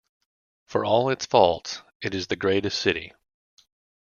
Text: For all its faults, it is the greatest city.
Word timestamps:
For 0.65 0.83
all 0.83 1.11
its 1.11 1.27
faults, 1.27 1.83
it 2.01 2.15
is 2.15 2.25
the 2.25 2.35
greatest 2.35 2.81
city. 2.81 3.13